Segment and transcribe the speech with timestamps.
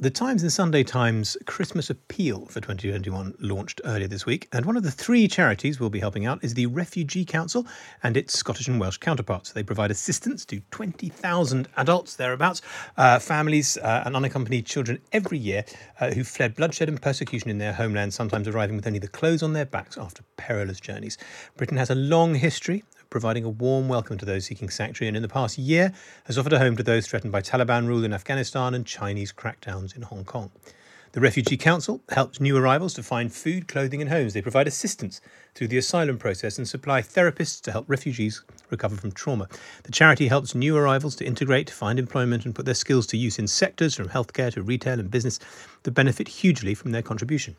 [0.00, 4.76] The Times and Sunday Times Christmas Appeal for 2021 launched earlier this week, and one
[4.76, 7.64] of the three charities we'll be helping out is the Refugee Council
[8.02, 9.52] and its Scottish and Welsh counterparts.
[9.52, 12.60] They provide assistance to 20,000 adults, thereabouts,
[12.96, 15.64] uh, families, uh, and unaccompanied children every year
[16.00, 19.44] uh, who fled bloodshed and persecution in their homeland, sometimes arriving with only the clothes
[19.44, 21.16] on their backs after perilous journeys.
[21.56, 22.82] Britain has a long history
[23.14, 25.92] providing a warm welcome to those seeking sanctuary, and in the past year
[26.24, 29.94] has offered a home to those threatened by Taliban rule in Afghanistan and Chinese crackdowns
[29.94, 30.50] in Hong Kong.
[31.12, 34.34] The Refugee Council helps new arrivals to find food, clothing, and homes.
[34.34, 35.20] They provide assistance
[35.54, 39.46] through the asylum process and supply therapists to help refugees recover from trauma.
[39.84, 43.38] The charity helps new arrivals to integrate, find employment, and put their skills to use
[43.38, 45.38] in sectors from healthcare to retail and business
[45.84, 47.54] that benefit hugely from their contribution.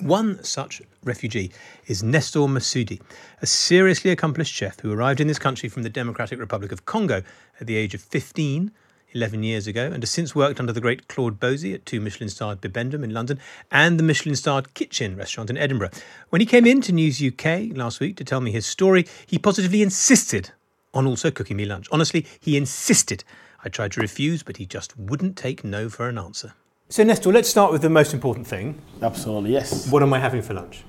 [0.00, 1.50] One such refugee
[1.86, 3.00] is Nestor Masudi,
[3.42, 7.22] a seriously accomplished chef who arrived in this country from the Democratic Republic of Congo
[7.60, 8.70] at the age of 15,
[9.12, 12.28] 11 years ago, and has since worked under the great Claude Bosi at two Michelin
[12.28, 13.40] starred Bibendum in London
[13.72, 15.90] and the Michelin starred Kitchin restaurant in Edinburgh.
[16.28, 19.38] When he came in to News UK last week to tell me his story, he
[19.38, 20.52] positively insisted
[20.94, 21.88] on also cooking me lunch.
[21.90, 23.24] Honestly, he insisted.
[23.64, 26.54] I tried to refuse, but he just wouldn't take no for an answer.
[26.90, 28.80] So, Nestor, let's start with the most important thing.
[29.02, 29.92] Absolutely, yes.
[29.92, 30.84] What am I having for lunch?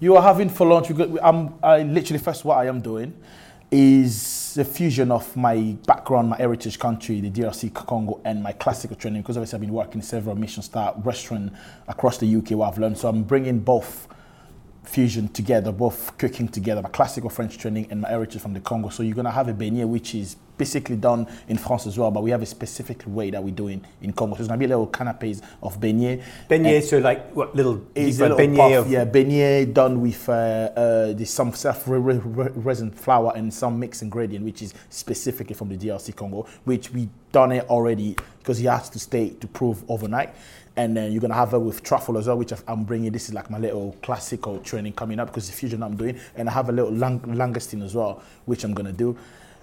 [0.00, 0.92] You are having for lunch.
[0.92, 3.14] Got, I'm I literally first what I am doing
[3.70, 8.96] is a fusion of my background, my heritage country, the DRC Congo, and my classical
[8.96, 9.22] training.
[9.22, 11.56] Because obviously I've been working in several mission star restaurants
[11.86, 12.98] across the UK where I've learned.
[12.98, 14.08] So I'm bringing both
[14.88, 18.88] fusion together, both cooking together, my classical French training and my heritage from the Congo.
[18.88, 22.22] So you're gonna have a beignet, which is basically done in France as well, but
[22.22, 24.36] we have a specific way that we do it in Congo.
[24.36, 26.22] So it's gonna be a little canapes of beignet.
[26.48, 30.32] Beignet, so like what little Is like beignet puff, of yeah, beignet done with uh,
[30.32, 34.72] uh, the, some self re- re- re- resin flour and some mixed ingredient, which is
[34.88, 39.30] specifically from the DRC Congo, which we done it already because he has to stay
[39.30, 40.34] to prove overnight.
[40.76, 43.10] And then you're gonna have it with truffle as well, which I'm bringing.
[43.10, 46.48] This is like my little classical training coming up because the fusion I'm doing, and
[46.48, 49.16] I have a little lang- langoustine as well, which I'm gonna do.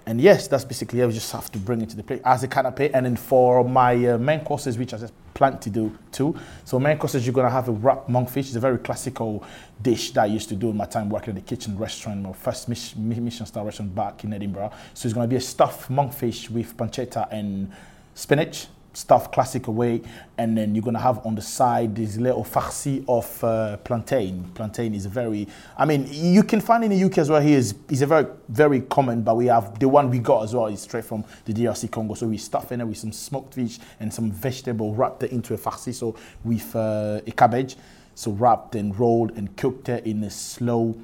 [0.06, 1.06] And yes, that's basically it.
[1.06, 2.90] We just have to bring it to the plate as a canapé.
[2.92, 6.36] And then for my uh, main courses, which I just plan to do too.
[6.64, 8.48] So main courses, you're gonna have a wrapped monkfish.
[8.48, 9.42] It's a very classical
[9.80, 12.32] dish that I used to do in my time working at the Kitchin restaurant, my
[12.32, 14.72] first Mission star restaurant back in Edinburgh.
[14.92, 17.72] So it's gonna be a stuffed monkfish with pancetta and
[18.14, 20.00] spinach, stuffed classical way.
[20.38, 24.44] And then you're gonna have on the side this little farci of uh, plantain.
[24.54, 25.46] Plantain is a very,
[25.76, 27.40] I mean, you can find in the UK as well.
[27.40, 30.54] Here is is a very very common, but we have the one we got as
[30.54, 32.14] well is straight from the DRC Congo.
[32.14, 35.54] So we stuff in it with some smoked fish and some vegetable, wrapped it into
[35.54, 35.94] a farci.
[35.94, 37.76] So with uh, a cabbage,
[38.14, 40.96] so wrapped and rolled and cooked it in a slow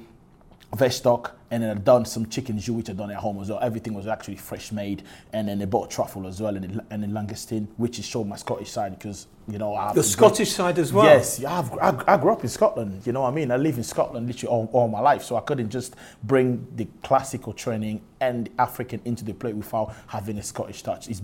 [0.75, 3.49] veg stock and then I've done some chicken jus which I've done at home as
[3.49, 3.59] well.
[3.61, 7.03] Everything was actually fresh made and then they bought truffle as well and then, and
[7.03, 10.79] then langoustine which is showing my Scottish side because you know I the Scottish side
[10.79, 11.05] as well.
[11.05, 13.05] Yes, yeah, I've, I, I grew up in Scotland.
[13.05, 13.51] You know what I mean?
[13.51, 16.87] I live in Scotland literally all, all my life, so I couldn't just bring the
[17.03, 21.09] classical training and the African into the plate without having a Scottish touch.
[21.09, 21.21] It's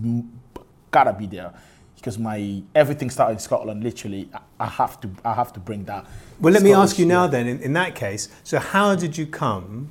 [0.90, 1.54] gotta be there
[1.98, 3.82] because my everything started in Scotland.
[3.82, 6.06] Literally, I, I have to I have to bring that.
[6.40, 9.18] Well, let me ask Scottish- you now then, in, in that case, so how did
[9.18, 9.90] you come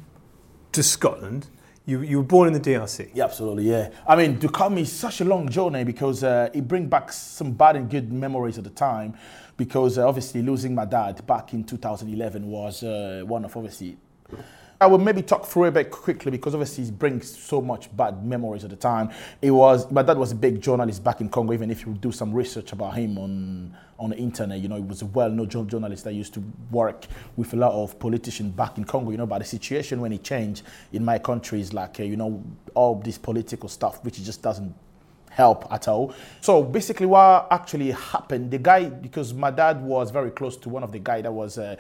[0.71, 1.47] to Scotland?
[1.85, 3.11] You, you were born in the DRC.
[3.13, 3.91] Yeah, absolutely, yeah.
[4.05, 7.53] I mean, to come is such a long journey because uh, it brings back some
[7.53, 9.17] bad and good memories at the time.
[9.55, 13.97] Because uh, obviously, losing my dad back in 2011 was uh, one of obviously.
[14.79, 18.23] I will maybe talk through a bit quickly because obviously it brings so much bad
[18.23, 19.09] memories at the time.
[19.41, 21.53] It was my dad was a big journalist back in Congo.
[21.53, 24.83] Even if you do some research about him on on the internet, you know, he
[24.83, 28.83] was a well-known journalist that used to work with a lot of politicians back in
[28.83, 29.09] Congo.
[29.09, 30.61] You know, but the situation when it changed
[30.93, 32.43] in my country is like uh, you know
[32.75, 34.75] all this political stuff, which just doesn't
[35.31, 36.13] help at all.
[36.41, 40.83] So basically, what actually happened, the guy, because my dad was very close to one
[40.83, 41.57] of the guy that was.
[41.57, 41.77] Uh,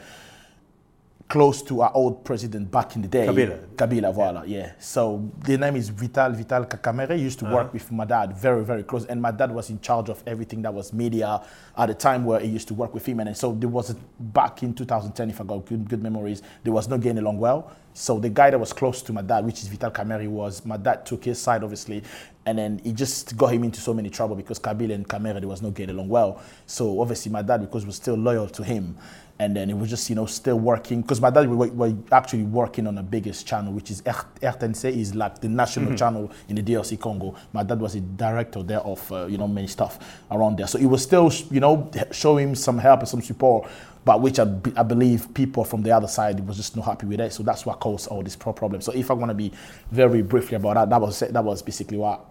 [1.27, 3.27] close to our old president back in the day.
[3.27, 3.59] Kabila.
[3.75, 4.71] Kabila, voila, yeah.
[4.79, 7.17] So the name is Vital Vital Kakamere.
[7.17, 7.69] He used to work uh-huh.
[7.73, 9.05] with my dad very, very close.
[9.05, 11.41] And my dad was in charge of everything that was media
[11.77, 13.19] at the time where he used to work with him.
[13.19, 16.73] And so there was, a, back in 2010, if I got good, good memories, there
[16.73, 17.71] was no getting along well.
[17.97, 20.77] So the guy that was close to my dad, which is Vital Kamerhe, was my
[20.77, 22.03] dad took his side, obviously.
[22.45, 25.47] And then he just got him into so many trouble because Kabila and Kamerhe, there
[25.47, 26.39] was not getting along well.
[26.67, 28.95] So obviously my dad, because was still loyal to him,
[29.39, 32.43] and then it was just you know still working because my dad were, were actually
[32.43, 36.63] working on the biggest channel which is RTNC is like the national channel in the
[36.63, 40.57] DRC Congo my dad was a director there of uh, you know many stuff around
[40.57, 43.69] there so it was still you know showing some help and some support
[44.07, 47.05] but which I, be- I believe people from the other side was just not happy
[47.07, 49.35] with it so that's what caused all this pro- problem so if I want to
[49.35, 49.51] be
[49.91, 52.25] very briefly about that that was that was basically what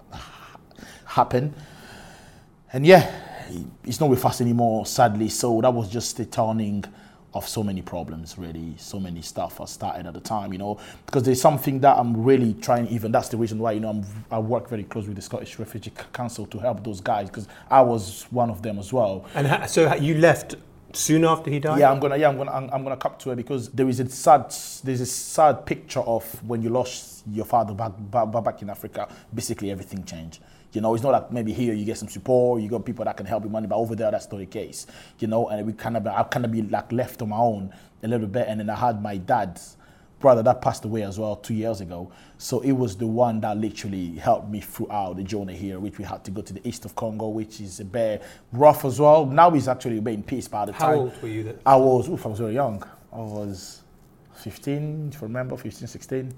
[1.05, 1.55] happened
[2.73, 3.11] and yeah,
[3.84, 5.28] it's not with us anymore, sadly.
[5.28, 6.84] So that was just the turning
[7.32, 8.75] of so many problems, really.
[8.76, 12.22] So many stuff I started at the time, you know, because there's something that I'm
[12.22, 12.88] really trying.
[12.88, 15.58] Even that's the reason why, you know, I'm, I work very close with the Scottish
[15.58, 19.26] Refugee Council to help those guys because I was one of them as well.
[19.34, 20.56] And ha- so you left
[20.96, 21.78] soon after he died?
[21.78, 22.16] Yeah, I'm gonna.
[22.16, 22.50] Yeah, I'm gonna.
[22.50, 24.54] I'm, I'm gonna come to it because there is a sad.
[24.82, 29.08] There's a sad picture of when you lost your father back back, back in Africa.
[29.34, 30.40] Basically, everything changed.
[30.72, 33.16] You know, it's not like maybe here you get some support, you got people that
[33.16, 34.87] can help you money, but over there that's not the case.
[35.19, 37.72] You know, and we kind of I kind of be like left on my own
[38.02, 39.76] a little bit, and then I had my dad's
[40.18, 42.10] brother that passed away as well two years ago.
[42.38, 46.04] So it was the one that literally helped me throughout the journey here, which we
[46.04, 48.22] had to go to the east of Congo, which is a bit
[48.52, 49.26] rough as well.
[49.26, 50.98] Now he's actually been in peace by the How time.
[50.98, 51.58] old were you then?
[51.66, 52.82] I was, oof, I was very young.
[53.12, 53.82] I was
[54.34, 56.34] 15, if I remember, 15, 16.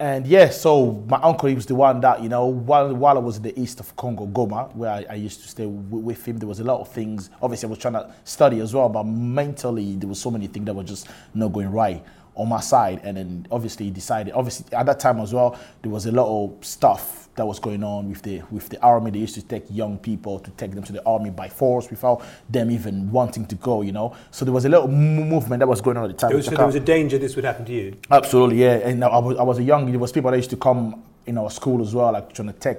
[0.00, 3.20] And yeah, so my uncle, he was the one that, you know, while, while I
[3.20, 6.26] was in the east of Congo, Goma, where I, I used to stay w- with
[6.26, 7.30] him, there was a lot of things.
[7.40, 10.66] Obviously, I was trying to study as well, but mentally, there was so many things
[10.66, 12.04] that were just not going right
[12.36, 13.00] on my side.
[13.04, 16.26] And then obviously, he decided, obviously, at that time as well, there was a lot
[16.26, 19.10] of stuff that was going on with the with the army.
[19.10, 22.22] They used to take young people to take them to the army by force without
[22.48, 24.14] them even wanting to go, you know.
[24.30, 26.30] So there was a little m- movement that was going on at the time.
[26.30, 27.96] So which I there was a danger this would happen to you?
[28.10, 28.74] Absolutely, yeah.
[28.88, 29.90] And I was, I was a young.
[29.90, 32.58] There was people that used to come in our school as well, like trying to
[32.58, 32.78] take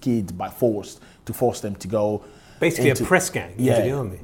[0.00, 2.22] kids by force to force them to go.
[2.60, 3.76] Basically, into- a press gang Yeah.
[3.76, 4.18] into the army.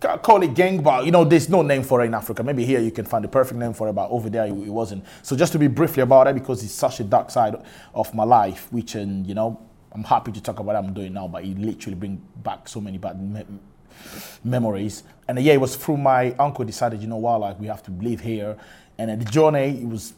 [0.00, 2.42] Ca- Call it gang, but you know, there's no name for it in Africa.
[2.42, 4.70] Maybe here you can find the perfect name for it, but over there it, it
[4.70, 5.04] wasn't.
[5.22, 7.56] So just to be briefly about it, because it's such a dark side
[7.94, 9.60] of my life, which and you know,
[9.92, 12.80] I'm happy to talk about what I'm doing now, but it literally bring back so
[12.80, 13.44] many bad me-
[14.44, 15.02] memories.
[15.28, 17.82] And uh, yeah, it was through my uncle decided, you know what, like we have
[17.84, 18.56] to live here.
[18.98, 20.14] And uh, the journey it was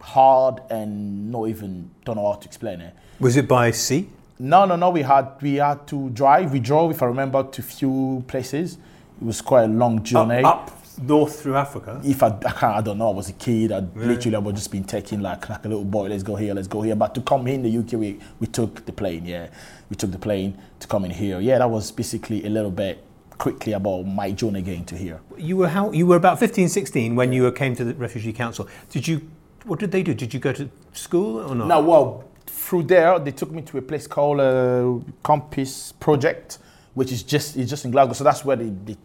[0.00, 2.94] hard and not even don't know how to explain it.
[3.20, 4.08] Was it by sea?
[4.38, 4.90] No, no, no.
[4.90, 6.52] We had we had to drive.
[6.52, 8.78] We drove, if I remember, to few places.
[9.20, 10.42] It was quite a long journey.
[10.44, 12.00] Up, up north through Africa?
[12.04, 13.72] If I, I, can't, I don't know, I was a kid.
[13.72, 16.08] I literally I was just been taking like like a little boy.
[16.08, 16.96] Let's go here, let's go here.
[16.96, 19.24] But to come here in the UK, we we took the plane.
[19.26, 19.48] Yeah,
[19.90, 21.40] we took the plane to come in here.
[21.40, 23.04] Yeah, that was basically a little bit
[23.38, 25.20] quickly about my journey getting to here.
[25.36, 25.92] You were how?
[25.92, 28.68] You were about 15, 16 when you came to the Refugee Council.
[28.90, 29.28] Did you?
[29.64, 30.14] What did they do?
[30.14, 31.68] Did you go to school or not?
[31.68, 36.58] Now, well, through there, they took me to a place called uh, Compass Project,
[36.94, 38.14] which is just it's just in Glasgow.
[38.14, 38.96] So that's where they, they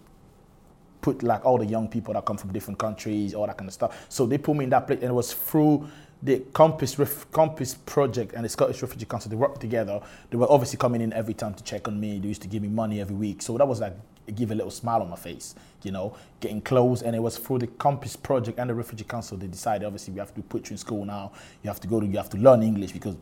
[1.04, 3.74] put like all the young people that come from different countries, all that kind of
[3.74, 4.08] stuff.
[4.10, 5.88] So they put me in that place, and it was through
[6.24, 9.30] the Compass Ref, Compass Project and the Scottish Refugee Council.
[9.30, 10.02] They worked together.
[10.32, 12.18] They were obviously coming in every time to check on me.
[12.18, 13.42] They used to give me money every week.
[13.42, 13.94] So that was like
[14.34, 17.02] give a little smile on my face, you know, getting close.
[17.02, 19.38] And it was through the Compass Project and the Refugee Council.
[19.38, 21.34] They decided obviously we have to put you in school now.
[21.62, 23.18] You have to go to you have to learn English because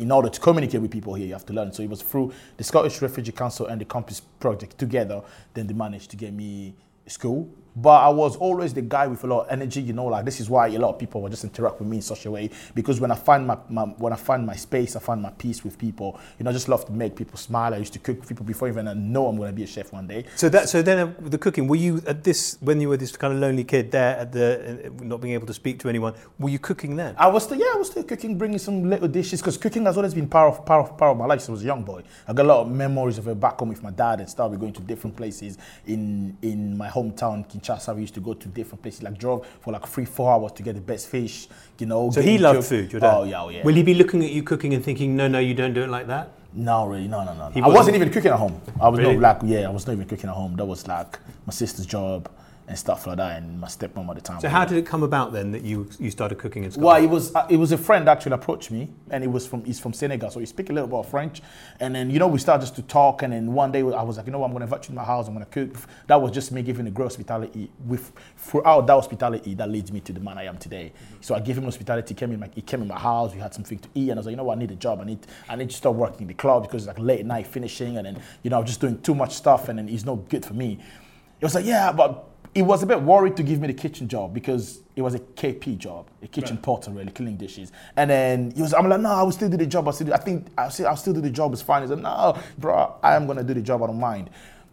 [0.00, 1.72] in order to communicate with people here, you have to learn.
[1.72, 5.22] So it was through the Scottish Refugee Council and the Compass Project together,
[5.54, 6.74] then they managed to get me
[7.10, 7.48] school.
[7.76, 10.40] But I was always the guy with a lot of energy, you know, like this
[10.40, 12.50] is why a lot of people would just interact with me in such a way.
[12.74, 15.64] Because when I find my, my when I find my space, I find my peace
[15.64, 16.18] with people.
[16.38, 17.74] You know, I just love to make people smile.
[17.74, 20.06] I used to cook people before even I know I'm gonna be a chef one
[20.06, 20.24] day.
[20.36, 21.68] So that so then uh, the cooking.
[21.68, 24.86] Were you at this when you were this kind of lonely kid there at the
[24.86, 26.14] uh, not being able to speak to anyone?
[26.38, 27.14] Were you cooking then?
[27.18, 29.96] I was still, yeah, I was still cooking, bringing some little dishes because cooking has
[29.96, 31.82] always been part of, part of part of my life since I was a young
[31.82, 32.02] boy.
[32.26, 34.50] I got a lot of memories of it back home with my dad and stuff.
[34.50, 37.94] We're going to different places in in my hometown, Kinshasa.
[37.94, 40.62] We used to go to different places, like drove for like three, four hours to
[40.62, 41.48] get the best fish.
[41.78, 42.10] You know.
[42.10, 43.14] So he loved food, your dad.
[43.16, 43.62] Oh yeah, oh, yeah.
[43.64, 45.88] Will he be looking at you cooking and thinking, no, no, you don't do it
[45.90, 46.30] like that?
[46.52, 47.50] No, really, no, no, no.
[47.50, 48.60] He I wasn't wasn't- even cooking at home.
[48.80, 49.16] I was Really?
[49.16, 50.56] not like, yeah, I was not even cooking at home.
[50.56, 52.28] That was like my sister's job,
[52.70, 53.36] and stuff like that.
[53.36, 54.40] And my stepmom at the time.
[54.40, 57.08] So how did it come about then that you you started cooking in Well, it
[57.08, 59.92] was uh, it was a friend actually approached me, and it was from he's from
[59.92, 61.42] Senegal, so he speak a little bit of French,
[61.80, 64.16] and then you know we started just to talk, and then one day I was
[64.16, 65.76] like, you know what, I'm you to my house, I'm gonna cook.
[66.06, 67.72] That was just me giving the great hospitality.
[67.86, 70.92] With throughout that hospitality, that leads me to the man I am today.
[71.20, 72.14] So I gave him hospitality.
[72.14, 74.20] Came in my he came in my house, we had something to eat, and I
[74.20, 75.00] was like, you know what, I need a job.
[75.00, 77.48] I need I need to start working in the club because it's like late night
[77.48, 80.28] finishing, and then you know I'm just doing too much stuff, and then it's not
[80.28, 80.78] good for me.
[81.40, 84.08] It was like, yeah, but he was a bit worried to give me the kitchen
[84.08, 87.70] job because it was a KP job, a kitchen porter, really, cleaning dishes.
[87.96, 89.86] And then he was, I'm like, no, I will still do the job.
[89.86, 91.52] I still, do, I think I'll still, I'll still do the job.
[91.52, 91.82] It's fine.
[91.82, 93.82] He said, no, bro, I am gonna do the job.
[93.82, 94.30] I don't mind.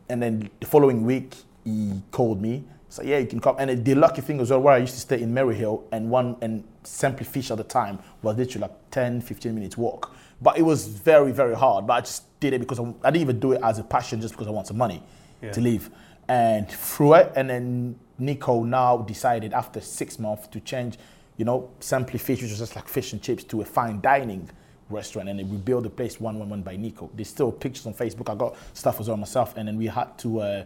[0.10, 2.64] And then the following week, he called me.
[2.90, 3.58] So yeah, you can come.
[3.60, 6.36] And the lucky thing was well, where I used to stay in Maryhill, and one
[6.42, 10.16] and Simply Fish at the time was literally like 10, 15 minutes walk.
[10.42, 11.86] But it was very, very hard.
[11.86, 14.20] But I just did it because I, I didn't even do it as a passion,
[14.20, 15.04] just because I want some money
[15.52, 15.92] to live
[16.28, 17.34] and through it.
[17.36, 20.98] And then Nico now decided after six months to change,
[21.38, 24.50] you know, Simply Fish, which was just like fish and chips, to a fine dining
[24.90, 25.30] restaurant.
[25.30, 27.10] And then we built the place one one one by Nico.
[27.14, 28.32] There's still pictures on Facebook.
[28.32, 29.56] I got stuff as well myself.
[29.58, 30.40] And then we had to.
[30.40, 30.64] Uh,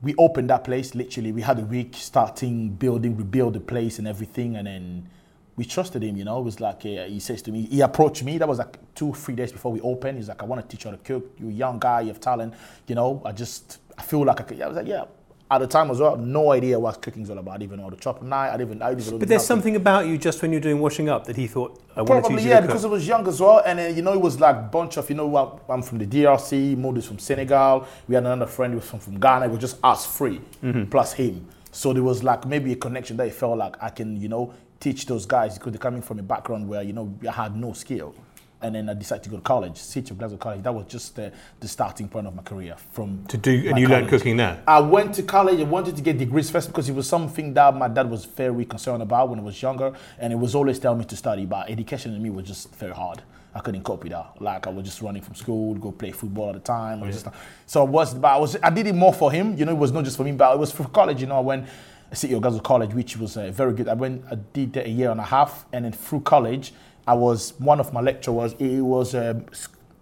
[0.00, 1.32] we opened that place literally.
[1.32, 5.08] We had a week starting building, rebuild the place and everything, and then
[5.56, 6.16] we trusted him.
[6.16, 8.38] You know, it was like uh, he says to me, he approached me.
[8.38, 10.18] That was like two, three days before we opened.
[10.18, 11.32] He's like, I want to teach you how to cook.
[11.38, 12.54] You're a young guy, you have talent.
[12.86, 14.62] You know, I just I feel like I could.
[14.62, 15.04] I was like, yeah.
[15.50, 17.52] At the time as well, no idea what cooking's all about.
[17.52, 18.52] I didn't even know how to chop a knife.
[18.52, 18.82] I didn't even.
[18.82, 21.46] I didn't but there's something about you just when you're doing washing up that he
[21.46, 23.62] thought I want to Probably teach you yeah, to because I was young as well,
[23.64, 26.06] and then you know it was like bunch of you know what I'm from the
[26.06, 27.88] DRC, Mood is from Senegal.
[28.06, 29.46] We had another friend who was from, from Ghana.
[29.46, 30.84] It was just us 3 mm-hmm.
[30.90, 31.48] plus him.
[31.72, 34.52] So there was like maybe a connection that it felt like I can you know
[34.80, 37.72] teach those guys because they're coming from a background where you know I had no
[37.72, 38.14] skill.
[38.60, 40.62] And then I decided to go to college, City of Glasgow College.
[40.64, 42.74] That was just the, the starting point of my career.
[42.90, 44.60] From To do- and you learned cooking there?
[44.66, 45.60] I went to college.
[45.60, 48.64] I wanted to get degrees first because it was something that my dad was very
[48.64, 51.46] concerned about when I was younger, and it was always telling me to study.
[51.46, 53.22] But education in me was just very hard.
[53.54, 54.40] I couldn't cope with that.
[54.42, 57.00] Like I was just running from school, go play football all the time.
[57.00, 57.34] Was just,
[57.66, 59.56] so I was, but I was, I did it more for him.
[59.56, 61.20] You know, it was not just for me, but it was for college.
[61.20, 61.66] You know, I went
[62.12, 63.88] City of Glasgow College, which was uh, very good.
[63.88, 66.72] I went, I did that a year and a half, and then through college,
[67.08, 68.52] I was one of my lecturers.
[68.58, 69.14] It was.
[69.14, 69.46] Um,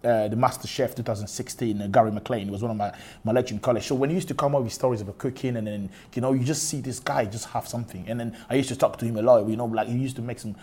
[0.05, 2.93] uh, the Master Chef 2016, uh, Gary Maclean, he was one of my,
[3.25, 3.89] my lecture in college.
[3.89, 6.33] So when he used to come up with stories about cooking, and then, you know,
[6.33, 8.05] you just see this guy just have something.
[8.07, 10.15] And then I used to talk to him a lot, you know, like he used
[10.17, 10.55] to make some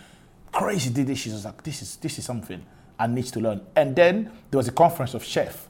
[0.50, 1.32] crazy dishes.
[1.32, 2.64] I was like, this is, this is something
[2.98, 3.60] I need to learn.
[3.76, 5.68] And then there was a conference of chef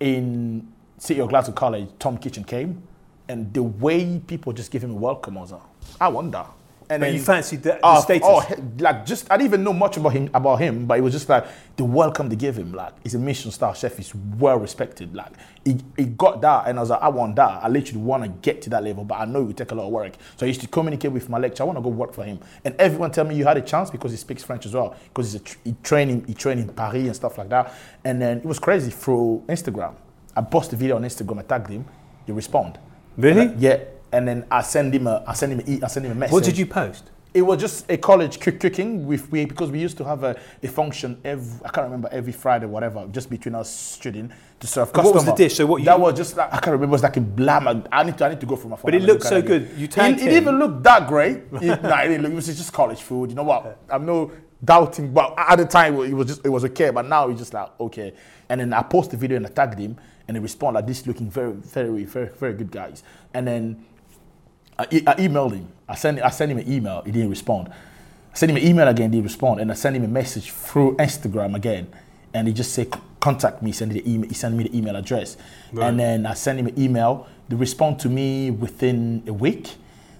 [0.00, 1.90] in City of Glasgow College.
[1.98, 2.82] Tom Kitchin came,
[3.28, 5.60] and the way people just give him a welcome, was like,
[6.00, 6.46] I wonder.
[6.90, 8.28] And But you fancied the- the status?
[8.30, 8.46] Oh,
[8.78, 11.28] like just I didn't even know much about him about him, but it was just
[11.28, 12.72] like the welcome they gave him.
[12.72, 15.14] Like he's a Michelin star chef, he's well respected.
[15.14, 15.32] Like
[15.64, 17.64] he, he got that, and I was like, I want that.
[17.64, 19.74] I literally want to get to that level, but I know it would take a
[19.74, 20.12] lot of work.
[20.36, 21.64] So I used to communicate with my lecturer.
[21.64, 23.90] I want to go work for him, and everyone tell me you had a chance
[23.90, 24.94] because he speaks French as well.
[25.08, 27.72] Because he's a tr- he trained he trained in Paris and stuff like that.
[28.04, 29.94] And then it was crazy through Instagram.
[30.36, 31.38] I posted a video on Instagram.
[31.38, 31.84] I tagged him.
[32.26, 32.78] He respond.
[33.16, 33.54] Really?
[33.58, 33.78] Yeah.
[34.14, 36.32] And then I send him a I send him a, I send him a message.
[36.32, 37.10] What did you post?
[37.34, 40.38] It was just a college cook cooking with we because we used to have a,
[40.62, 43.68] a function every I can't remember every Friday whatever just between us
[43.98, 44.30] student
[44.60, 45.14] to serve And customer.
[45.14, 45.56] what was the dish?
[45.56, 46.84] So what you- that was just like, I can't remember.
[46.84, 47.66] It was like a blam.
[47.90, 48.84] I- need to I need to go for my phone.
[48.92, 49.46] But it looked so it.
[49.46, 49.68] good.
[49.76, 50.60] You It, tagged it didn't even him.
[50.60, 51.38] look that great.
[51.60, 53.30] It, nah, it, didn't look, it was just college food.
[53.30, 53.78] You know what?
[53.90, 54.30] I'm no
[54.64, 56.90] doubting, but at the time it was just it was okay.
[56.90, 58.14] But now it's just like okay.
[58.48, 59.96] And then I posted the video and I tagged him
[60.28, 63.02] and he responded like this looking very very very very good guys.
[63.34, 63.84] And then
[64.78, 65.68] I, e- I emailed him.
[65.88, 67.02] I sent I sent him an email.
[67.04, 67.68] He didn't respond.
[67.68, 69.10] I sent him an email again.
[69.12, 69.60] He didn't respond.
[69.60, 71.86] And I sent him a message through Instagram again.
[72.32, 73.70] And he just said, contact me.
[73.70, 74.28] Send the email.
[74.28, 75.36] He sent me the email address.
[75.80, 77.28] And then I sent him an email.
[77.48, 79.76] They respond to me within a week.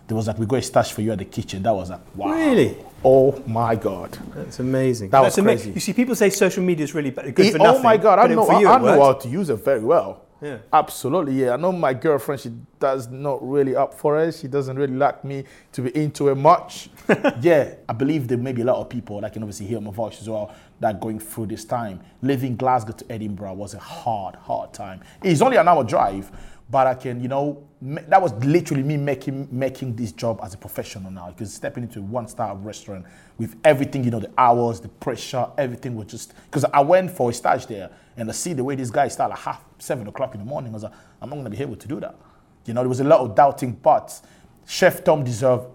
[0.06, 1.62] There was like, we got a stash for you at the kitchen.
[1.62, 2.32] That was like, wow.
[2.34, 2.76] Really?
[3.02, 4.16] Oh my God.
[4.34, 5.08] That's amazing.
[5.10, 5.72] That That's was ama- crazy.
[5.72, 7.82] You see, people say social media is really good Eh, for oh nothing.
[7.82, 9.02] my God, I know, I, I know worked.
[9.02, 10.23] how to use it very well.
[10.42, 10.58] Yeah.
[10.72, 11.54] Absolutely, yeah.
[11.54, 14.34] I know my girlfriend, she does not really up for it.
[14.34, 16.90] She doesn't really like me to be into it much.
[17.40, 19.90] yeah, I believe there may be a lot of people that can obviously hear my
[19.90, 22.00] voice as well that going through this time.
[22.20, 25.00] Leaving Glasgow to Edinburgh was a hard, hard time.
[25.22, 26.30] It's only an hour drive,
[26.70, 30.56] but I can, you know, that was literally me making making this job as a
[30.56, 31.28] professional now.
[31.28, 33.04] Because stepping into a one-star restaurant
[33.38, 36.34] with everything, you know, the hours, the pressure, everything was just.
[36.46, 39.32] Because I went for a stage there, and I see the way these guys start
[39.32, 40.72] at half seven o'clock in the morning.
[40.72, 42.16] I was like, I'm not to be able to do that.
[42.64, 44.18] You know, there was a lot of doubting, but
[44.66, 45.66] Chef Tom deserved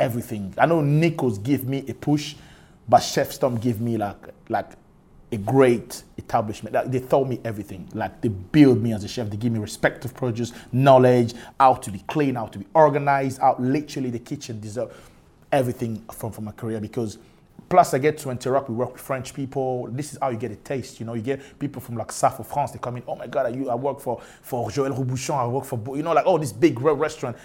[0.00, 0.54] everything.
[0.56, 2.36] I know Nichols gave me a push,
[2.88, 4.16] but Chef Tom gave me like
[4.48, 4.70] like
[5.30, 6.74] a great establishment.
[6.74, 7.88] Like, they taught me everything.
[7.94, 9.30] Like they build me as a chef.
[9.30, 13.40] They give me respect of produce, knowledge, how to be clean, how to be organized,
[13.40, 14.94] how literally the kitchen deserve
[15.52, 17.18] everything from, from my career because
[17.68, 19.88] plus I get to interact, we work with French people.
[19.90, 22.38] This is how you get a taste, you know, you get people from like south
[22.38, 25.36] of France, they come in, oh my God, I, I work for, for Joël Robuchon,
[25.36, 27.36] I work for, you know, like, oh, this big restaurant.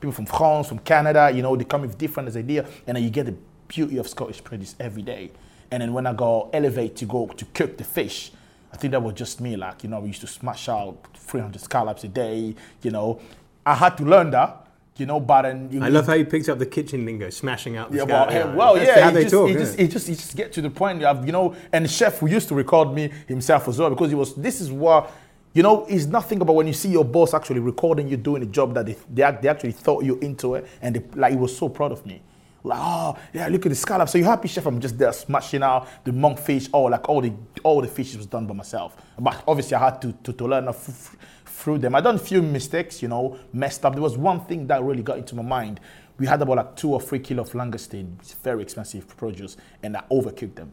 [0.00, 3.10] People from France, from Canada, you know, they come with different ideas, and then you
[3.10, 3.34] get the
[3.68, 5.30] beauty of Scottish produce every day.
[5.74, 8.30] And then when I go elevate to go to cook the fish,
[8.72, 9.56] I think that was just me.
[9.56, 13.20] Like, you know, we used to smash out 300 scallops a day, you know.
[13.66, 14.60] I had to learn that
[14.96, 17.76] you know, but then you I love how you picked up the kitchen lingo, smashing
[17.76, 20.08] out the yeah, well, yeah, well, yeah, how they just, talk, it, just, it just,
[20.08, 21.00] it just get to the point.
[21.00, 24.14] You know, and the chef who used to record me himself as well because he
[24.14, 24.36] was.
[24.36, 25.10] This is what
[25.52, 28.46] you know, it's nothing about when you see your boss actually recording you doing a
[28.46, 31.56] job that they, they, they actually thought you into it, and they, like he was
[31.56, 32.22] so proud of me.
[32.64, 34.08] Like, oh yeah, look at the scallop.
[34.08, 34.64] So you happy, chef?
[34.64, 36.70] I'm just there smashing out the monkfish.
[36.72, 38.96] Oh, like all the all the fish was done by myself.
[39.18, 41.94] But obviously, I had to to, to learn through them.
[41.94, 43.92] I done a few mistakes, you know, messed up.
[43.92, 45.78] There was one thing that really got into my mind.
[46.18, 48.18] We had about like two or three kilo of langoustine.
[48.20, 50.72] It's very expensive produce, and I overcooked them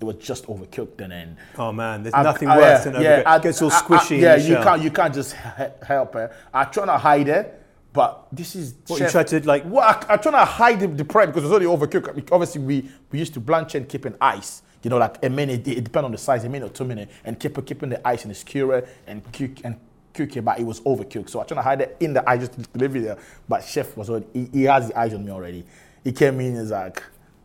[0.00, 1.36] it was just overcooked and then.
[1.58, 3.22] Oh man, there's I, nothing I, worse yeah, than overcooked.
[3.22, 4.20] Yeah, it gets all squishy.
[4.20, 6.32] yeah, you can't you can't just help it.
[6.54, 7.59] I try to hide it,
[7.92, 8.74] but this is.
[8.86, 9.64] What chef, you try to like?
[9.66, 12.30] Well, I, I try to hide the, the prep because it's already overcooked.
[12.32, 14.62] Obviously, we we used to blanch and keep in ice.
[14.82, 15.66] You know, like a minute.
[15.66, 18.06] It, it depends on the size, a minute or two minutes, and keep keeping the
[18.06, 19.78] ice in the skewer and cook and
[20.14, 21.30] cook it, but it was overcooked.
[21.30, 23.18] So I try to hide it in the ice just to leave it there.
[23.48, 25.64] But chef was already he, he has the eyes on me already.
[26.04, 27.02] He came in and was like,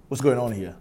[0.07, 0.75] "What's going on here?"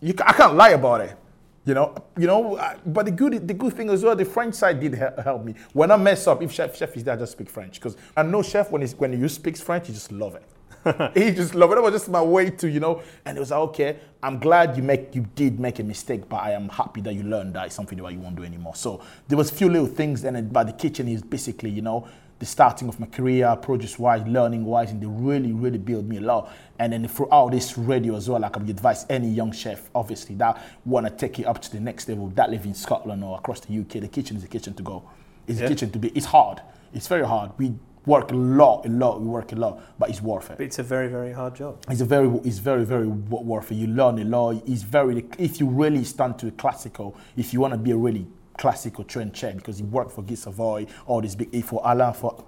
[0.00, 1.16] You, I can't lie about it.
[1.64, 4.80] You know, you know, but the good, the good thing as well, the French side
[4.80, 5.54] did help me.
[5.72, 8.22] When I mess up, if chef, chef is there, I just speak French because I
[8.24, 10.44] know chef when he's, when he speaks French, he just love it.
[11.14, 11.76] he just love it.
[11.76, 13.02] That was just my way to, you know.
[13.24, 16.38] And it was like, okay, I'm glad you make you did make a mistake, but
[16.38, 18.74] I am happy that you learned that it's something that you won't do anymore.
[18.74, 22.08] So there was a few little things, and but the kitchen is basically, you know,
[22.42, 26.16] the starting of my career, produce wise, learning wise, and they really, really built me
[26.16, 26.52] a lot.
[26.80, 30.34] And then throughout this radio as well, like I would advise any young chef, obviously,
[30.36, 33.38] that want to take it up to the next level, that live in Scotland or
[33.38, 35.08] across the UK, the kitchen is the kitchen to go.
[35.46, 35.68] It's yeah.
[35.68, 36.08] the kitchen to be.
[36.16, 36.60] It's hard.
[36.92, 37.52] It's very hard.
[37.58, 37.74] We
[38.06, 39.20] work a lot, a lot.
[39.20, 40.56] We work a lot, but it's worth it.
[40.56, 41.84] But it's a very, very hard job.
[41.88, 43.76] It's a very, it's very, very worth it.
[43.76, 44.64] You learn a lot.
[44.66, 45.24] It's very.
[45.38, 48.26] If you really stand to a classical, if you want to be a really
[48.58, 52.44] classical trained chef because he worked for Guy Savoy, all these big for Alain for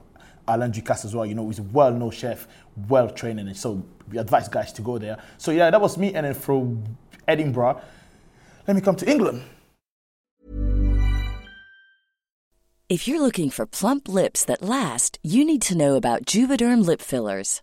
[0.47, 1.27] Alain Ducasse as well.
[1.27, 2.47] You know, he's a well-known chef,
[2.89, 5.19] well trained, and so we advise guys to go there.
[5.39, 6.15] So yeah, that was me.
[6.15, 6.85] And then from
[7.27, 7.81] Edinburgh,
[8.67, 9.43] let me come to England.
[12.91, 17.01] If you're looking for plump lips that last, you need to know about Juvederm lip
[17.01, 17.63] fillers.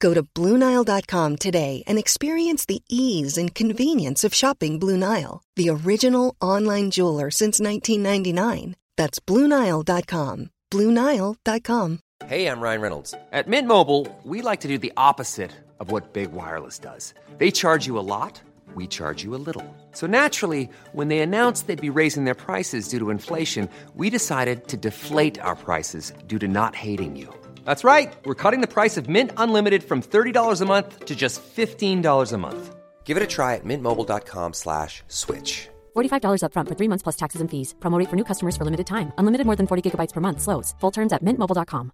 [0.00, 5.70] Go to Bluenile.com today and experience the ease and convenience of shopping Blue Nile, the
[5.70, 8.76] original online jeweler since 1999.
[8.96, 10.50] That's Bluenile.com.
[10.70, 12.00] Bluenile.com.
[12.26, 13.14] Hey, I'm Ryan Reynolds.
[13.32, 17.14] At Mint Mobile, we like to do the opposite of what Big Wireless does.
[17.38, 18.40] They charge you a lot,
[18.74, 19.64] we charge you a little.
[19.92, 24.66] So naturally, when they announced they'd be raising their prices due to inflation, we decided
[24.68, 27.32] to deflate our prices due to not hating you.
[27.68, 28.16] That's right.
[28.24, 32.38] We're cutting the price of Mint Unlimited from $30 a month to just $15 a
[32.38, 32.74] month.
[33.04, 35.68] Give it a try at mintmobile.com slash switch.
[35.94, 37.74] $45 up front for three months plus taxes and fees.
[37.78, 39.12] Promo for new customers for limited time.
[39.18, 40.40] Unlimited more than 40 gigabytes per month.
[40.40, 40.74] Slows.
[40.80, 41.92] Full terms at mintmobile.com.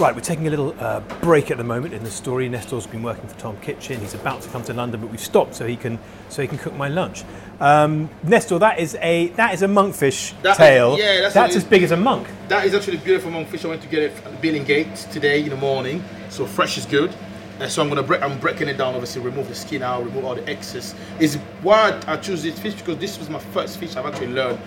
[0.00, 2.48] Right, we're taking a little uh, break at the moment in the story.
[2.48, 4.00] Nestor's been working for Tom Kitchin.
[4.00, 5.98] He's about to come to London, but we've stopped so he can
[6.30, 7.22] so he can cook my lunch.
[7.62, 10.98] Um, Nestor, that is a that is a monkfish That is- tail.
[10.98, 12.26] yeah, that's that's a- as big as a monk.
[12.48, 13.64] That is actually a beautiful monkfish.
[13.64, 16.02] I went to get it at the Billingsgate today in the morning.
[16.28, 17.12] So fresh is good.
[17.60, 18.20] And so I'm gonna break.
[18.20, 18.94] I'm breaking it down.
[18.94, 20.96] Obviously, remove the skin out, remove all the excess.
[21.20, 24.58] Is why I choose this fish because this was my first fish I've actually learned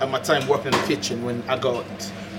[0.00, 1.84] at my time working in the kitchen when I got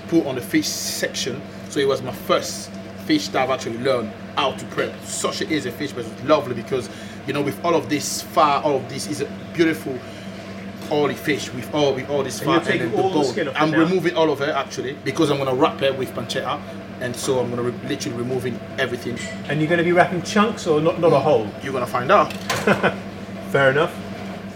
[0.07, 1.41] put on the fish section.
[1.67, 2.69] So it was my first
[3.05, 4.93] fish that I've actually learned how to prep.
[5.03, 6.87] Such a easy fish, but it's lovely because
[7.29, 9.95] you know with all of this far, all of this is a beautiful
[10.91, 13.55] oily fish with all with all this And fat taking then the bone.
[13.55, 13.77] I'm now?
[13.77, 16.59] removing all of it actually because I'm gonna wrap it with pancetta,
[17.01, 19.19] and so I'm gonna re- literally removing everything.
[19.47, 21.47] And you're going to be wrapping chunks or not, not a whole?
[21.61, 22.33] You're gonna find out.
[23.51, 23.95] Fair enough.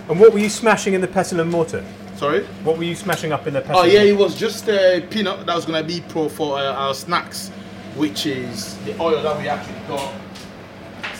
[0.10, 1.86] And what were you smashing in the pestle and mortar?
[2.16, 2.44] Sorry.
[2.64, 3.84] What were you smashing up in the pestle?
[3.84, 6.96] Oh yeah, it was just a peanut that was gonna be pro for uh, our
[6.96, 7.50] snacks,
[7.96, 10.12] which is the oil that we actually got.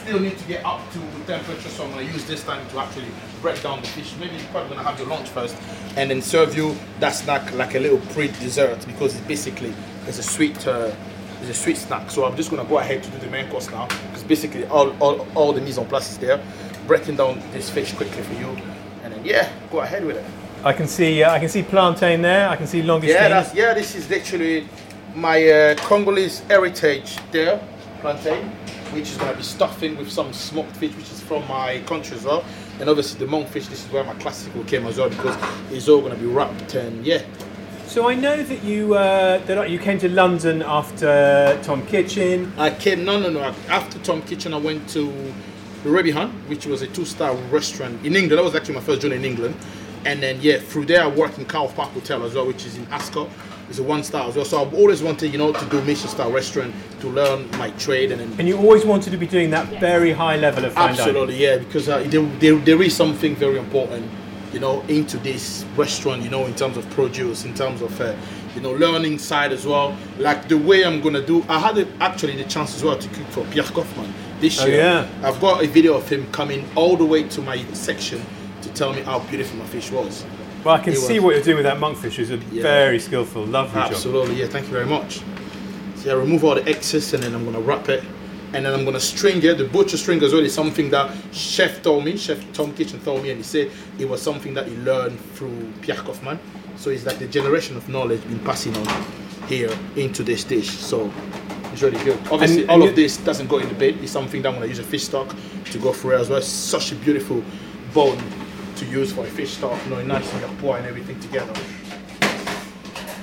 [0.04, 2.80] Still need to get up to the temperature, so I'm gonna use this time to
[2.80, 3.08] actually
[3.42, 4.14] break down the fish.
[4.20, 5.56] Maybe you're probably gonna have your lunch first,
[5.96, 9.74] and then serve you that snack like a little pre-dessert because it's basically
[10.08, 10.68] it's a sweet.
[10.68, 10.94] Uh,
[11.40, 13.70] it's a sweet snack, so I'm just gonna go ahead to do the main course
[13.70, 16.42] now because basically all, all, all the mise en place is there.
[16.88, 18.48] Breaking down this fish quickly for you,
[19.04, 20.26] and then yeah, go ahead with it.
[20.66, 22.50] I can see uh, I can see plantain there.
[22.50, 23.74] I can see longest Yeah, that's yeah.
[23.74, 24.68] This is literally
[25.16, 27.62] my uh, Congolese heritage there,
[28.02, 28.52] plantain,
[28.94, 32.24] which is gonna be stuffing with some smoked fish, which is from my country as
[32.24, 32.44] well.
[32.80, 33.68] And obviously the monkfish.
[33.70, 35.36] This is where my classical came as well because
[35.72, 37.22] it's all gonna be wrapped and yeah.
[37.88, 42.52] So I know that you uh, that you came to London after Tom Kitchin.
[42.58, 44.54] I came no no no after Tom Kitchin.
[44.54, 45.14] I went to
[45.84, 48.40] the Raby Hunt, which was a two-star restaurant in England.
[48.40, 49.56] That was actually my first journey in England.
[50.06, 52.78] And then yeah, through there I worked in Coworth Park Hotel as well, which is
[52.78, 53.30] in Ascot.
[53.70, 54.46] It's a one-star as well.
[54.46, 58.12] So I've always wanted, you know, to do Michelin star restaurant to learn my trade
[58.12, 60.96] and then And you always wanted to be doing that very high level of fine
[60.96, 61.00] dining.
[61.00, 64.10] Absolutely, yeah, because uh, there, there, there is something very important,
[64.52, 68.14] you know, into this restaurant, you know, in terms of produce, in terms of, uh,
[68.54, 69.98] you know, learning side as well.
[70.20, 73.28] Like the way I'm gonna do, I had actually the chance as well to cook
[73.28, 74.68] for Pierre Koffmann this year.
[74.68, 75.10] Oh, year.
[75.22, 75.28] yeah.
[75.28, 78.22] I've got a video of him coming all the way to my section
[78.62, 80.26] to tell me how beautiful my fish was.
[80.64, 82.18] Well, I can see was- what you're doing with that monkfish.
[82.20, 82.64] It's a Yeah.
[82.64, 83.92] very skillful, lovely job.
[83.92, 84.48] Absolutely, yeah.
[84.48, 85.20] Thank you very much.
[85.98, 88.04] So yeah, remove all the excess and then I'm gonna wrap it,
[88.54, 89.58] and then I'm gonna string it.
[89.58, 93.24] The butcher string as well is something that chef told me, Chef Tom Kitchin told
[93.24, 96.38] me, and he said it was something that he learned through Pierre Koffmann.
[96.78, 98.88] So it's like the generation of knowledge been passing on
[99.48, 100.70] here into this dish.
[100.70, 101.12] So
[101.74, 102.18] it's really good.
[102.32, 103.96] Obviously, And- all of this doesn't go in the bed.
[104.02, 105.36] It's something that I'm gonna use a fish stock
[105.72, 106.40] to go through it as well.
[106.40, 107.44] It's such a beautiful
[107.94, 108.18] bone
[108.76, 111.54] to use for a fish stock, you know, nice and you're pouring everything together.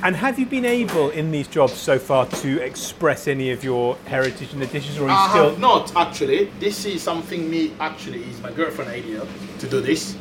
[0.02, 3.96] And have you been able in these jobs so far to express any of your
[4.06, 5.50] heritage in the dishes, or are you I still?
[5.50, 6.44] have not actually.
[6.58, 9.26] This is something me actually is my girlfriend idea
[9.58, 10.16] to do this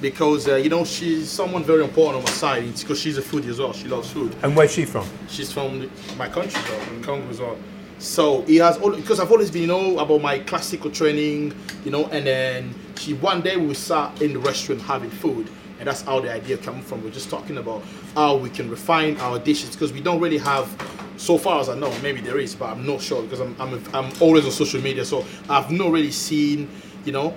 [0.00, 2.64] because uh, you know she's someone very important on my side.
[2.64, 3.72] It's because she's a foodie as well.
[3.72, 4.34] She loves food.
[4.42, 5.06] And where's she from?
[5.28, 7.56] She's from my country, though, from Congo as well.
[8.00, 11.92] So he has all because I've always been you know about my classical training, you
[11.92, 16.02] know, and then she one day we sat in the restaurant having food, and that's
[16.02, 17.02] how the idea came from.
[17.02, 17.82] We're just talking about
[18.14, 20.68] how we can refine our dishes because we don't really have,
[21.16, 23.82] so far as I know, maybe there is, but I'm not sure because I'm I'm,
[23.94, 26.68] I'm always on social media, so I've not really seen,
[27.04, 27.34] you know,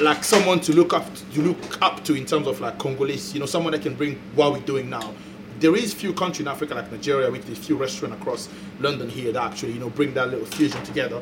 [0.00, 3.40] like someone to look up to look up to in terms of like Congolese, you
[3.40, 5.12] know, someone that can bring what we're doing now.
[5.58, 9.32] There is few countries in Africa like Nigeria, which there's few restaurants across London here
[9.32, 11.20] that actually, you know, bring that little fusion together.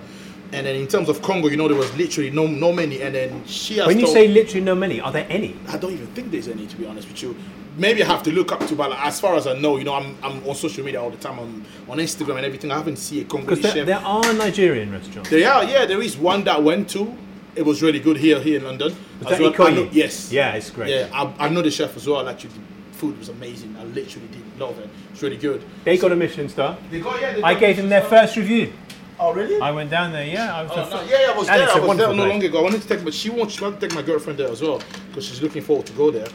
[0.53, 3.03] And then in terms of Congo, you know, there was literally no no many.
[3.03, 5.57] And then she has When you told- say literally no many, are there any?
[5.69, 7.37] I don't even think there's any to be honest with you.
[7.79, 9.85] Maybe I have to look up to, but like, as far as I know, you
[9.85, 11.39] know, I'm, I'm on social media all the time.
[11.39, 12.71] I'm on Instagram and everything.
[12.71, 13.87] I haven't seen a Congolese there, chef.
[13.87, 15.29] there are Nigerian restaurants.
[15.29, 17.15] There are, yeah, there is one that I went to.
[17.55, 18.97] It was really good here, here in London.
[19.23, 19.73] Was as that well.
[19.73, 20.33] Know- yes.
[20.33, 20.89] Yeah, it's great.
[20.89, 22.27] Yeah, I, I know the chef as well.
[22.27, 23.77] Actually, the food was amazing.
[23.79, 24.89] I literally did love it.
[25.13, 25.63] It's really good.
[25.85, 26.79] They got a Michelin star.
[26.91, 28.73] They got, yeah, they I gave them their first review.
[29.19, 29.61] Oh, really?
[29.61, 30.27] I went down there.
[30.27, 30.73] Yeah, I was.
[30.75, 31.69] Oh, no, yeah, yeah, I was And there.
[31.69, 32.59] I I a was there wonderful not long ago.
[32.59, 34.61] I wanted to take, but she wants, she wanted to take my girlfriend there as
[34.61, 36.29] well because she's looking forward to go there.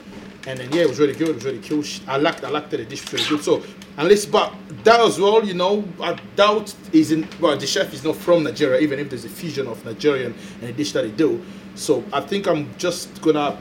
[0.47, 1.29] And then yeah, it was really good.
[1.29, 1.83] It was really cool.
[1.83, 2.77] She, I liked, I liked it.
[2.77, 3.43] The dish was really good.
[3.43, 3.63] So,
[3.97, 7.27] unless, but that as well, you know, I doubt is in.
[7.39, 10.69] Well, the chef is not from Nigeria, even if there's a fusion of Nigerian and
[10.69, 11.43] a dish that they do.
[11.75, 13.57] So I think I'm just gonna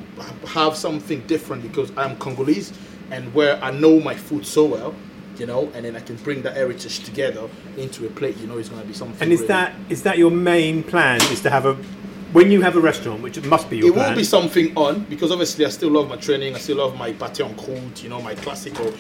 [0.47, 2.73] have something different because I'm Congolese
[3.11, 4.95] and where I know my food so well.
[5.41, 7.49] You know, and then I can bring that heritage together
[7.79, 8.37] into a plate.
[8.37, 9.17] You know, it's gonna be something.
[9.23, 11.19] And is really- that is that your main plan?
[11.33, 11.77] Is to have a
[12.33, 14.11] when you have a restaurant, which must be your it plan.
[14.11, 16.55] will be something on because obviously I still love my training.
[16.55, 18.93] I still love my pâté en croûte, you know, my classical.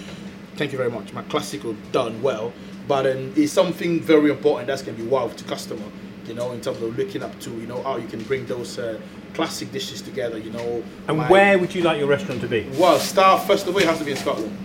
[0.56, 1.12] Thank you very much.
[1.12, 2.54] My classical done well,
[2.88, 5.88] but um, it's something very important that's going to be wow to customer.
[6.26, 8.78] You know, in terms of looking up to you know how you can bring those
[8.78, 8.98] uh,
[9.34, 10.38] classic dishes together.
[10.38, 12.66] You know, And my- where would you like your restaurant to be?
[12.78, 14.56] Well, start first of all, it has to be in Scotland.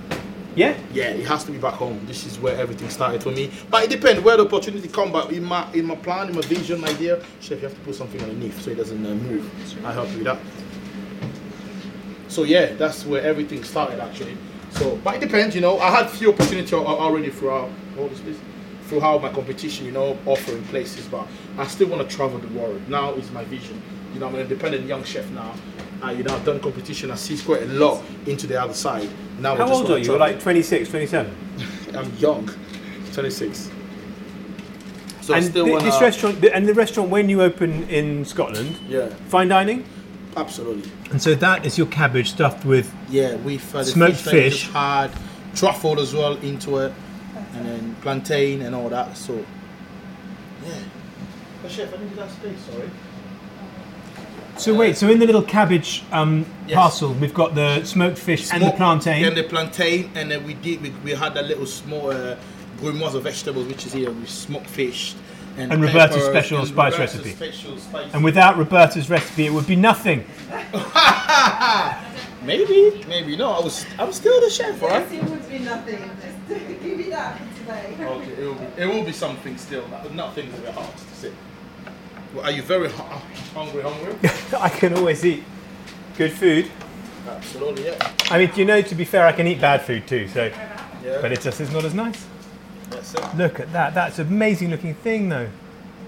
[0.55, 0.77] Yeah.
[0.93, 1.99] Yeah, it has to be back home.
[2.05, 3.51] This is where everything started for me.
[3.69, 5.11] But it depends where the opportunity come.
[5.11, 7.81] But in my in my plan, in my vision, my idea, chef, you have to
[7.81, 9.85] put something underneath so it doesn't uh, move.
[9.85, 10.39] I help you with that.
[12.29, 14.37] So yeah, that's where everything started actually.
[14.71, 15.79] So, but it depends, you know.
[15.79, 18.43] I had few opportunities al- al- already throughout all this business,
[18.87, 21.05] throughout my competition, you know, offering places.
[21.07, 22.81] But I still want to travel the world.
[22.89, 23.81] Now is my vision.
[24.13, 25.53] You know, I'm an independent young chef now.
[26.05, 27.09] Uh, you know, I've done competition.
[27.09, 29.09] I see quite a lot into the other side.
[29.39, 30.05] Now, I How just old are you?
[30.05, 31.35] You're like 26, 27.
[31.95, 32.49] I'm young,
[33.13, 33.71] 26.
[35.21, 38.23] So and still thi- want this restaurant, th- and the restaurant when you open in
[38.25, 39.83] Scotland, Yeah, fine dining.
[40.37, 40.91] absolutely.
[41.09, 44.23] And so that is your cabbage stuffed with Yeah, we've uh, Smoked fish.
[44.25, 44.61] that we fish.
[44.61, 45.11] just had
[45.55, 46.93] truffle as well into it,
[47.55, 49.17] and then plantain and all that.
[49.17, 49.33] So
[50.63, 50.73] yeah.
[51.63, 52.59] But chef, I need that space.
[52.71, 52.89] Sorry.
[54.57, 56.75] So wait, so in the little cabbage um, Yes.
[56.75, 59.25] parcel, we've got the smoked fish and the plantain.
[59.25, 60.81] And the plantain, and then we did.
[60.81, 62.37] We, we had a little small uh,
[62.77, 65.15] brunoise of vegetables, which is here with smoked fish.
[65.57, 67.35] And, And Roberta's special and spice Roberta's recipe.
[67.35, 68.13] Special spice.
[68.13, 70.25] and without Roberta's recipe, it would be nothing.
[72.43, 73.51] maybe, maybe no.
[73.51, 73.85] I was.
[73.99, 75.09] I'm still the chef, right?
[75.11, 75.99] It would be nothing.
[76.47, 76.47] Just
[76.83, 77.95] give it up today.
[77.99, 81.31] Okay, it will be, it will be something still, but nothing very hard to say.
[82.35, 83.03] Well, are you very hu-
[83.53, 84.15] hungry, hungry?
[84.59, 85.41] I can always eat
[86.17, 86.69] good food.
[87.25, 88.11] Absolutely, yeah.
[88.29, 90.27] I mean, you know, to be fair, I can eat bad food too.
[90.27, 90.51] So,
[91.03, 91.21] yeah.
[91.21, 92.25] but it just is not as nice.
[92.89, 93.23] That's it.
[93.37, 93.93] Look at that.
[93.93, 95.47] That's an amazing looking thing, though.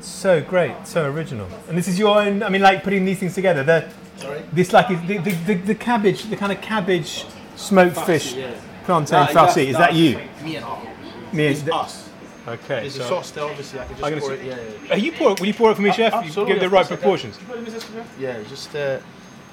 [0.01, 1.47] So great, so original.
[1.69, 2.43] And this is your own.
[2.43, 3.63] I mean, like putting these things together.
[3.63, 4.43] The Sorry?
[4.51, 8.53] this like the, the, the, the cabbage, the kind of cabbage smoked fish yeah.
[8.83, 9.67] plantain farci.
[9.67, 10.19] Is that you?
[10.43, 11.33] Me and her.
[11.33, 12.06] Me and us.
[12.47, 12.79] Okay.
[12.81, 13.79] There's a sauce there, obviously.
[13.79, 14.45] I can I'm just pour s- it.
[14.45, 14.93] Yeah, yeah.
[14.93, 15.35] Are you pour?
[15.35, 16.13] Will you pour it for me, chef?
[16.13, 17.33] You Absolutely, give the right course I can.
[17.33, 18.09] proportions.
[18.19, 18.99] Yeah, just uh,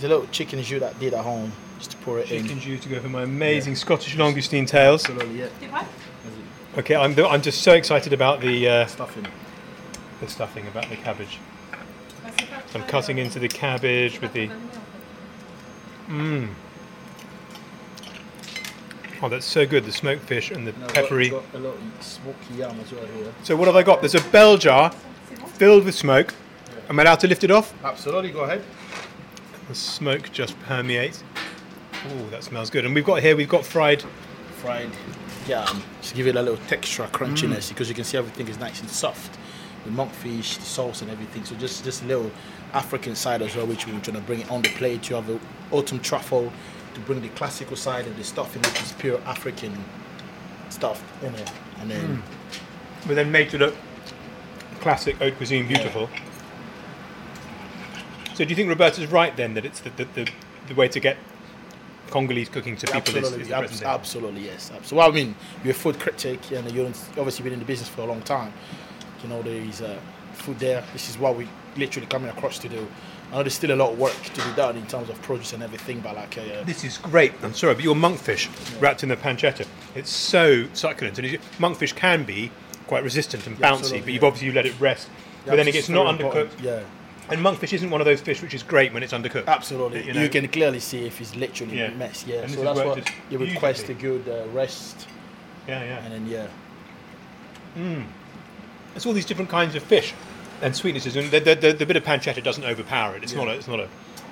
[0.00, 2.60] the little chicken jus that I did at home, just to pour it Chicken in.
[2.60, 5.04] Chicken jus to go for my amazing Scottish Langoustine tails.
[5.08, 5.84] Absolutely, yeah.
[6.78, 9.26] Okay, I'm, I'm just so excited about the uh, Stuffing.
[10.20, 11.38] the stuffing, about the cabbage.
[12.74, 14.50] I'm cutting into the cabbage with the.
[16.08, 16.48] Mmm.
[19.24, 19.86] Oh, that's so good.
[19.86, 21.30] The smoked fish and the got- peppery.
[21.30, 23.32] Got a smoky yam as well here.
[23.42, 24.00] So what have I got?
[24.02, 24.90] There's a bell jar
[25.54, 26.34] filled with smoke.
[26.90, 27.72] Am I allowed to lift it off?
[27.82, 28.62] Absolutely, go ahead.
[29.68, 31.24] The smoke just permeates.
[32.06, 32.84] Oh, that smells good.
[32.84, 34.04] And we've got here, we've got fried.
[34.58, 34.90] Fried
[35.48, 35.82] yam.
[36.02, 37.10] Just give it a little texture, Mm.
[37.12, 39.38] crunchiness, because you can see everything is nice and soft.
[39.86, 41.44] The monkfish, the sauce, and everything.
[41.46, 42.30] So just just a little
[42.74, 45.08] African side as well, which we're trying to bring it on the plate.
[45.08, 46.52] You have the autumn truffle
[46.94, 49.72] to bring the classical side of the stuffing, which is pure African
[50.70, 51.52] stuff in it.
[51.80, 52.22] And then
[53.06, 53.74] But then made it look
[54.80, 56.08] classic haute cuisine, beautiful.
[58.34, 60.30] So do you think Roberta's right then that it's the, the, the,
[60.68, 61.16] the way to get
[62.10, 63.86] Congolese cooking to people is, absolutely, is present day?
[63.86, 64.70] absolutely, yes.
[64.74, 67.88] Abs- Well, I mean, you're a food critic, and you're obviously been in the business
[67.88, 68.52] for a long time.
[69.22, 69.98] You know, there is uh,
[70.32, 70.84] food there.
[70.92, 72.86] This is what we literally coming across to do.
[73.32, 75.52] I know there's still a lot of work to be done in terms of produce
[75.52, 77.32] and everything, but like, uh, This is great.
[77.42, 78.48] I'm sorry, but your monkfish
[78.80, 81.18] wrapped in the pancetta, it's so succulent.
[81.18, 81.26] And
[81.58, 82.50] monkfish can be
[82.86, 84.28] quite resistant and Yeah, bouncy, but you've yeah.
[84.28, 85.08] obviously let it rest.
[85.44, 86.62] yeah, but then it gets not undercooked.
[86.62, 86.80] Yeah,
[87.30, 89.46] And monkfish isn't one of those fish which is great when it's undercooked.
[89.48, 90.04] absolutely.
[90.06, 91.86] You You, can clearly see if it's literally Yeah.
[91.86, 92.24] a mess.
[92.26, 95.08] Yeah, And so that's what you request a good uh, rest,
[95.66, 96.04] Yeah, yeah.
[96.04, 96.46] and then yeah.
[98.94, 100.14] It's all these different kinds of fish
[100.62, 103.22] and sweetnesses, and the, the, the, the bit of pancetta doesn't overpower it.
[103.22, 103.88] It's not a, it's not a,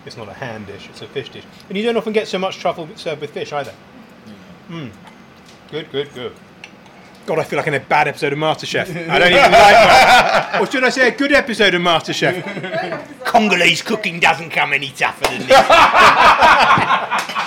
[0.06, 0.88] it's not a hand dish.
[0.88, 3.52] It's a fish dish, and you don't often get so much truffle served with fish
[3.52, 3.74] either.
[4.68, 4.90] Mm.
[5.70, 6.32] Good, good, good.
[7.24, 9.08] God, I feel like in a bad episode of MasterChef.
[9.08, 9.52] I don't even like.
[9.52, 10.58] That.
[10.60, 13.24] Or should I say a good episode of MasterChef?
[13.24, 15.48] Congolese cooking doesn't come any tougher than this.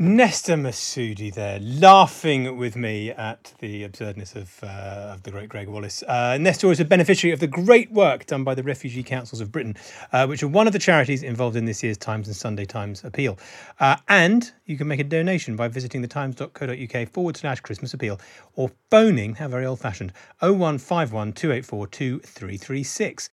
[0.00, 5.66] Nestor Masudi there, laughing with me at the absurdness of, uh, of the great Gregg
[5.66, 6.04] Wallace.
[6.04, 9.50] Uh, Nestor is a beneficiary of the great work done by the Refugee Councils of
[9.50, 9.74] Britain,
[10.12, 13.02] uh, which are one of the charities involved in this year's Times and Sunday Times
[13.02, 13.40] appeal.
[13.80, 18.20] Uh, and you can make a donation by visiting thetimes.co.uk forward slash Christmas appeal
[18.54, 23.30] or phoning, how very old fashioned, 0151 284 2336.